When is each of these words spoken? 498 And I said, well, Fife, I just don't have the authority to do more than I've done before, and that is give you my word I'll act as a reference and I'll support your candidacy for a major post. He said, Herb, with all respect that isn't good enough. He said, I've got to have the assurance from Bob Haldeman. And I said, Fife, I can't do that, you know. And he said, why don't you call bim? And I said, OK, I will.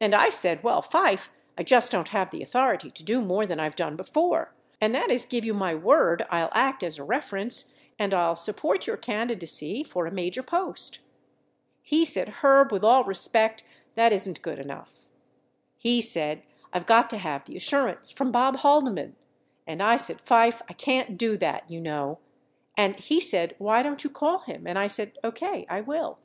498 0.00 0.04
And 0.08 0.14
I 0.26 0.28
said, 0.28 0.64
well, 0.64 0.82
Fife, 0.82 1.30
I 1.56 1.62
just 1.62 1.92
don't 1.92 2.08
have 2.08 2.32
the 2.32 2.42
authority 2.42 2.90
to 2.90 3.04
do 3.04 3.22
more 3.22 3.46
than 3.46 3.60
I've 3.60 3.76
done 3.76 3.94
before, 3.94 4.52
and 4.80 4.92
that 4.92 5.08
is 5.08 5.24
give 5.24 5.44
you 5.44 5.54
my 5.54 5.72
word 5.72 6.26
I'll 6.30 6.50
act 6.52 6.82
as 6.82 6.98
a 6.98 7.04
reference 7.04 7.72
and 7.96 8.12
I'll 8.12 8.34
support 8.34 8.88
your 8.88 8.96
candidacy 8.96 9.84
for 9.84 10.04
a 10.04 10.10
major 10.10 10.42
post. 10.42 10.98
He 11.80 12.04
said, 12.04 12.28
Herb, 12.40 12.72
with 12.72 12.82
all 12.82 13.04
respect 13.04 13.62
that 13.94 14.12
isn't 14.12 14.42
good 14.42 14.58
enough. 14.58 15.06
He 15.78 16.02
said, 16.02 16.42
I've 16.72 16.86
got 16.86 17.08
to 17.10 17.18
have 17.18 17.44
the 17.44 17.56
assurance 17.56 18.10
from 18.10 18.32
Bob 18.32 18.56
Haldeman. 18.56 19.14
And 19.64 19.80
I 19.80 19.96
said, 19.96 20.20
Fife, 20.22 20.60
I 20.68 20.72
can't 20.72 21.16
do 21.16 21.36
that, 21.36 21.70
you 21.70 21.80
know. 21.80 22.18
And 22.76 22.96
he 22.96 23.20
said, 23.20 23.54
why 23.58 23.84
don't 23.84 24.02
you 24.02 24.10
call 24.10 24.42
bim? 24.44 24.66
And 24.66 24.76
I 24.76 24.88
said, 24.88 25.12
OK, 25.22 25.66
I 25.70 25.82
will. 25.82 26.18